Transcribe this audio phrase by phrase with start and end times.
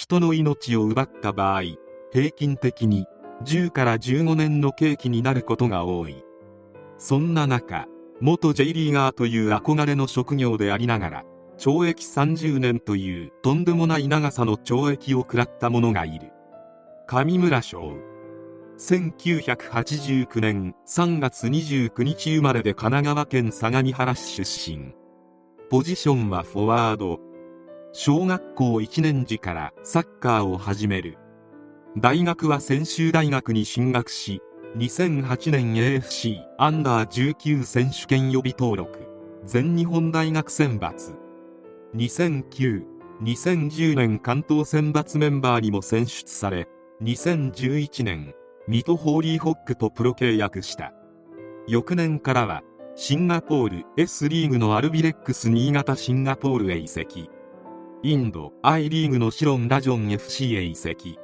[0.00, 1.62] 人の命を奪った場合
[2.10, 3.04] 平均的に
[3.44, 6.24] 10から15年の刑期になることが多い。
[6.96, 7.86] そんな中
[8.22, 11.24] 元 J リーガーという憧れの職業でありながら
[11.58, 16.32] 懲役30年というとんでもない長さの懲役を食らった者がいる。
[17.06, 17.98] 上村翔。
[18.78, 24.94] 1989年3月29日生まれで神奈川県相模原市出身。
[25.68, 27.29] ポジションはフォワード。
[27.92, 31.18] 小学校1年時からサッカーを始める。
[31.98, 34.40] 大学は専修大学に進学し
[34.76, 39.08] 2008年 AFC アンダー19選手権予備登録
[39.44, 41.16] 全日本大学選抜。
[41.96, 42.84] 2009
[43.22, 46.68] 2010年関東選抜メンバーにも選出され
[47.02, 48.34] 2011年
[48.68, 50.92] 水戸ホーリーホックとプロ契約した。
[51.66, 52.62] 翌年からは
[52.94, 57.28] シンガポール S リーグのアルビレックス新潟シンガポールへ移籍。
[58.02, 61.18] インド I リーグのシロンラジョン FC へ移籍。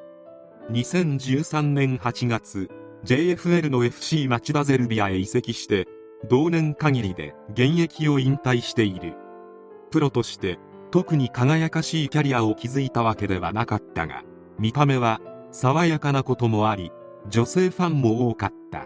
[0.71, 2.69] 2013年8月
[3.03, 5.87] JFL の FC 町田ゼルビアへ移籍して
[6.29, 9.15] 同年限りで現役を引退している。
[9.91, 10.59] プロとして
[10.91, 14.23] 特に輝かしいキャリアを築いたわけではなかったが
[14.59, 16.93] 見た目は爽やかなこともあり
[17.31, 18.85] 女性ファンも多かった。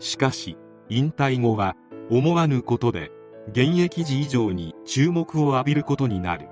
[0.00, 0.56] しかし
[0.88, 1.76] 引退後は
[2.10, 3.12] 思わぬことで
[3.50, 6.48] 現役時以上に注目を浴びることになる。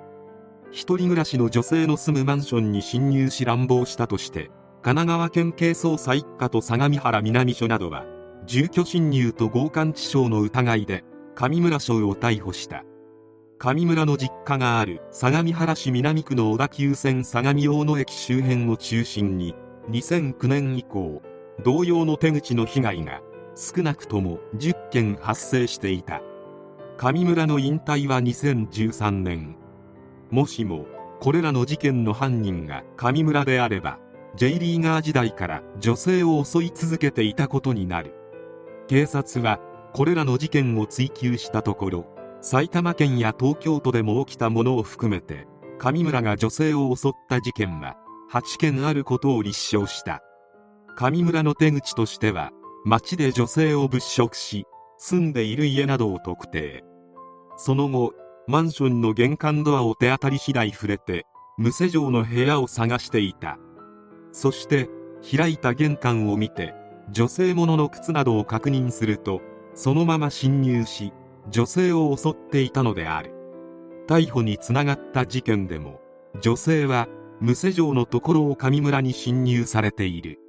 [0.72, 4.50] 一人暮らしの女性の住むマンションに侵入し乱暴したとして
[4.82, 8.06] 神奈川県警捜査一課と相模原南署などは
[8.46, 12.84] 住居侵入と強姦致傷の疑いで上村翔を逮捕した。
[13.58, 19.54] 上村の実家がある相模原市南区の小田急線相模大野駅周辺を中心に
[19.90, 21.22] 2009年以降
[21.62, 23.20] 同様の手口の被害が
[23.54, 26.22] 少なくとも10件発生していた。
[26.96, 29.61] 上村の引退は2013年。
[30.32, 30.86] もしも
[31.20, 33.98] これらの事件の犯人が上村であれば
[34.34, 38.14] J リーガー時代から女性を襲い続けていたことになる。
[38.88, 39.60] 警察は
[39.92, 42.06] これらの事件を追及したところ
[42.40, 45.46] 埼玉県や東京都でも起きたものを含めて
[45.78, 47.96] 上村が女性を襲った事件は
[48.32, 50.22] 8件あることを立証した。
[50.96, 52.52] 上村の手口としては
[52.86, 54.64] 街で女性を物色し
[54.96, 56.82] 住んでいる家などを特定。
[57.58, 58.14] その後
[58.48, 61.26] マンションの玄関ドアを手当たり次第触れて
[61.58, 63.58] 無施錠の部屋を探していた。
[64.32, 64.88] そして
[65.36, 66.74] 開いた玄関を見て
[67.10, 69.40] 女性ものの靴などを確認すると
[69.74, 71.12] そのまま侵入し
[71.50, 73.32] 女性を襲っていたのである。
[74.08, 76.00] 逮捕につながった事件でも
[76.40, 77.08] 女性は
[77.40, 80.40] 無施錠のところを上村に侵入されている。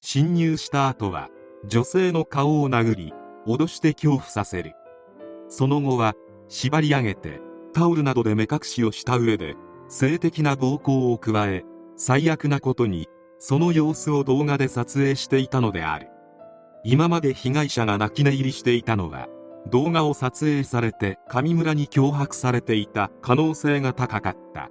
[0.00, 1.28] 侵入した後は
[1.66, 3.14] 女性の顔を殴り
[3.46, 4.74] 脅して恐怖させる。
[5.48, 6.14] その後は
[6.52, 7.40] 縛り上げて
[7.72, 9.54] タオルなどで目隠しをした上で
[9.88, 11.64] 性的な暴行を加え
[11.96, 13.08] 最悪なことに
[13.38, 16.08] その様子を動画で撮影していたのである。
[16.84, 19.28] 今まで被害者が泣き寝入りしていたのは
[19.70, 24.68] 動画を撮影されて上村に脅迫されていた可能性が高かった。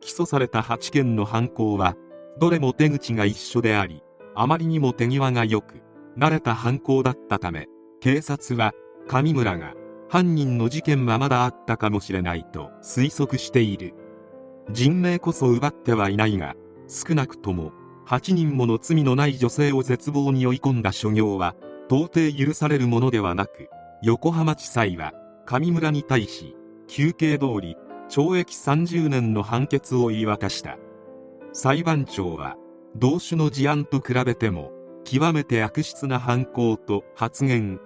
[0.00, 1.94] 起訴された8件の犯行は
[2.38, 4.02] どれも手口が一緒であり
[4.34, 5.80] あまりにも手際が良く
[6.18, 7.66] 慣れた犯行だったため
[8.00, 8.74] 警察は
[9.08, 9.72] 上村が
[10.08, 13.94] 犯人の事件はまだあったかもしれないと推測している。
[14.70, 16.54] 人命こそ奪ってはいないが
[16.88, 17.72] 少なくとも
[18.06, 21.54] 8人もの罪のない女性を絶望に追い込んだ所業は
[21.88, 23.68] 到底許されるものではなく
[24.02, 25.12] 横浜地裁は
[25.46, 26.54] 上村に対し
[26.86, 27.76] 休憩通り
[28.08, 30.78] 懲役30年の判決を言い渡した。
[31.52, 32.56] 裁判長は
[32.96, 34.70] 同種の事案と比べても
[35.04, 37.80] 極めて悪質な犯行と発言。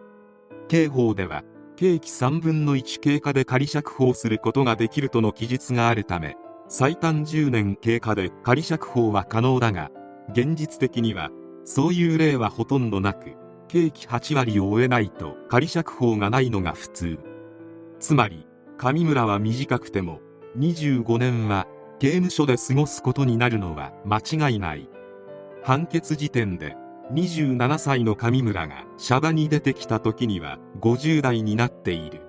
[0.69, 1.43] 刑法では
[1.83, 6.37] 刑期3分の1経過で仮釈放することができるとの記述があるため
[6.69, 9.91] 最短10年経過で仮釈放は可能だが
[10.31, 11.31] 現実的には
[11.65, 13.33] そういう例はほとんどなく
[13.67, 17.19] 刑期8割を終えないと仮釈放がないのが普通。
[17.99, 18.47] つまり
[18.79, 20.21] 上村は短くても
[20.59, 21.67] 25年は
[21.99, 24.89] 刑務所で過ごすことになるのは間違いない。
[25.65, 26.77] 判決時点で
[27.13, 32.23] 27歳の上村がシャバに出てきた時には50代になっている。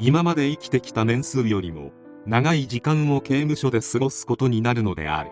[0.00, 1.92] 今まで生きてきた年数よりも
[2.26, 5.30] 長い時間を刑務所で過ごすことになるのである。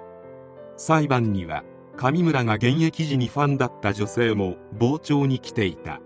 [0.77, 1.65] 裁判には
[1.97, 6.01] 上村が現役時にファンだった女性も傍聴に来ていた。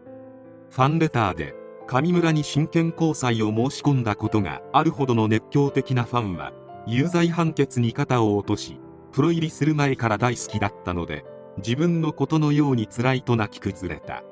[0.71, 1.55] ファンレターで
[1.87, 6.53] 上村に真剣交際を申し込んだことがあるほどの熱狂的なファンは
[6.87, 8.81] 有罪判決に肩を落とし
[9.13, 11.27] プロ入りする前から大好きだったので
[11.59, 14.23] 自分のことのように辛いと泣き崩れた。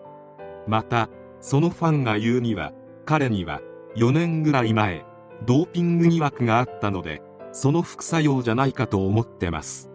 [0.66, 1.08] また
[1.40, 2.72] そのファンが言うには
[3.04, 3.60] 彼には
[3.96, 5.04] 4年ぐらい前
[5.46, 7.22] ドーピング疑惑があったので
[7.52, 9.90] その副作用じゃないかと思ってます。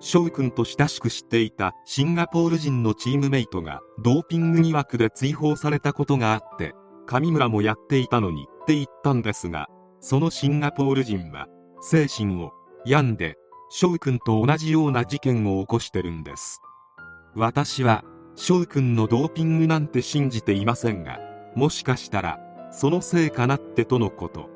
[0.00, 6.74] 翔くんと親しく知っていたシンガポール人のチームメイトがドーピング疑惑で追放されたことがあって
[7.06, 9.66] 上村もやっていたのにって言ったんですが
[10.00, 11.46] そのシンガポール人は
[11.80, 12.52] 精神を
[12.86, 13.36] 病んで
[13.70, 16.60] 翔くんと同じような事件を起こしてるんです。
[17.34, 18.04] 私は
[18.34, 21.18] 翔くんのドーピングなんて信じていませんが
[21.54, 22.38] もしかしたら
[22.72, 24.48] そのせいかなってとのこと。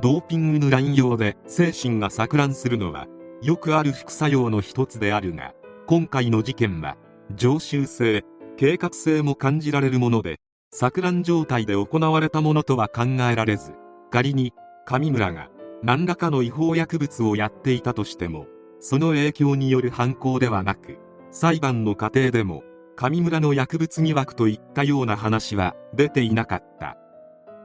[0.00, 3.06] ドーピングの乱用で精神が錯乱するのは
[3.42, 5.54] よくある副作用の一つであるが
[5.86, 6.96] 今回の事件は
[7.34, 8.22] 常習性
[8.58, 10.38] 計画性も感じられるもので
[10.74, 13.72] 錯乱状態で行われたものとは考えられず
[14.10, 14.52] 仮に
[14.84, 15.48] 上村が
[15.82, 18.46] 何らかの違法薬物をやっていたとしても
[18.80, 20.98] その影響による犯行ではなく
[21.30, 22.62] 裁判の過程でも
[22.96, 26.96] 上村の薬物疑惑といったような話は出ていなかった。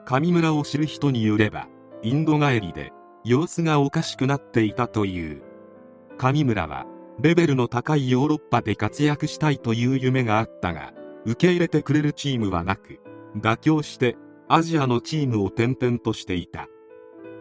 [0.03, 1.69] 上村を知る人によれば
[2.03, 2.91] インド帰りで
[3.23, 5.41] 様子がおかしくなっていたという。
[6.17, 6.85] 上村は
[7.21, 10.91] レベルの高いヨーロッパで活躍したいという夢があったが
[11.25, 12.99] 受け入れてくれるチームはなく
[13.37, 14.17] 妥協して
[14.49, 16.67] アジアのチームを転々としていた。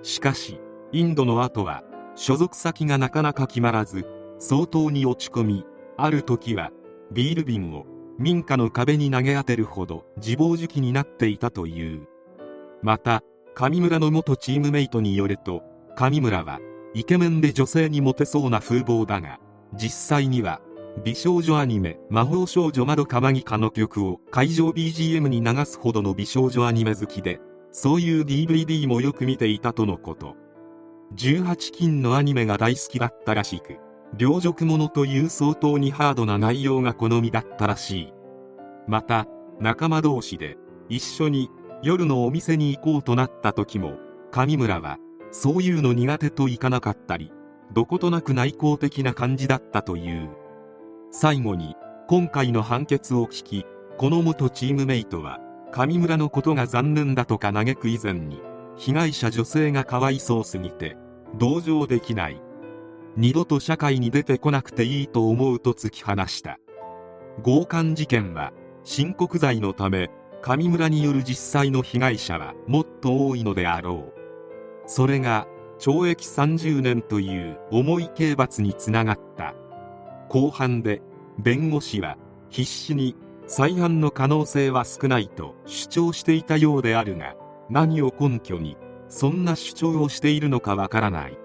[0.03, 0.61] しかし
[0.93, 1.83] インドの後は
[2.15, 4.07] 所属先がなかなか決まらず
[4.39, 5.65] 相当に落ち込み
[5.97, 6.71] ある時は
[7.13, 7.87] ビール瓶を
[8.19, 12.07] 民家の壁に投げ当てるほど自暴自棄になっていたという。
[12.83, 13.23] また
[13.55, 15.63] 上村の元チームメイトによると
[15.97, 16.61] 上村は
[16.95, 19.39] イケメンで女性にモテそうな風貌だが
[19.75, 20.61] 実際には
[21.05, 27.41] 美少女アニメ魔法少女窓かまぎかの曲を会場 BGM に流すほどの美少女アニメ好きで
[27.73, 30.37] そういう DVD もよく見ていたとのこと。
[31.15, 33.79] 18禁のアニメが大好きだったらしく
[34.17, 38.13] 両辱者という相当にハードな内容が好みだったらしい。
[38.87, 39.27] また
[39.61, 40.57] 仲間同士で
[40.89, 41.51] 一緒に
[41.83, 43.95] 夜のお店に行こうとなった時も
[44.31, 44.99] 上村は
[45.31, 47.33] そういうの苦手といかなかったり
[47.73, 50.31] どことなく内向的な感じだったという。
[51.13, 51.75] 最後に
[52.09, 53.65] 今回の判決を聞き
[53.99, 55.41] この元チームメイトは
[55.73, 58.41] 上村のことが残念だとか嘆く以前に
[58.77, 60.97] 被害者女性がかわいそうすぎて
[61.39, 62.41] 同情できない。
[63.17, 66.59] 二度と社会に出てこなくていいと思うと突き放した。
[67.45, 68.53] 強姦事件は
[68.85, 70.11] 申告罪のため
[70.43, 74.21] 上村による実際の被害者はもっと多いのであろう。
[74.87, 75.47] それが
[75.79, 79.55] 懲役30年という重い刑罰につながった。
[80.29, 81.03] 後半で
[81.39, 82.17] 弁護士は
[82.49, 83.15] 必死に
[83.53, 87.35] 再犯の可能性は少ないと主張していたようであるが
[87.69, 88.77] 何を根拠に
[89.09, 91.37] そんな主張をしているのかわからない。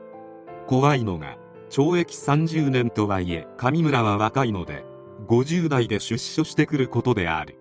[0.68, 1.36] 怖いのが
[1.72, 4.86] 懲役30年とはいえ上村は若いので
[5.28, 7.58] 50代で出所してくることである。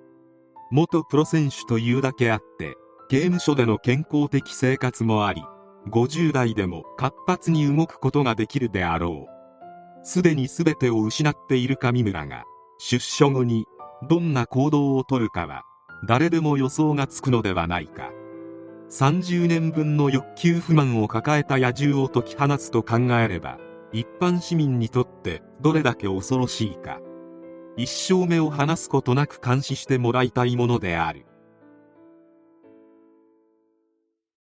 [0.70, 2.74] 元プロ選手というだけあって
[3.08, 5.42] 刑務所での健康的生活もあり
[5.88, 10.06] 50代でも活発に動くことができるであろう。
[10.06, 12.44] すでに全てを失っている上村が
[12.76, 13.64] 出所後に
[14.08, 15.64] どんな行動をとるかは
[16.06, 18.10] 誰でも予想がつくのではないか。
[18.90, 23.58] 30年分の欲求不満を抱えた野獣を解き放つと考えれば
[23.92, 27.00] 一般市民にとってどれだけ恐ろしいか。
[27.76, 31.26] 一生目を離すことなく監視してもらいたいものである。